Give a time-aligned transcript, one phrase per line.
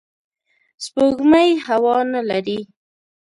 [0.83, 2.59] سپوږمۍ هوا نه لري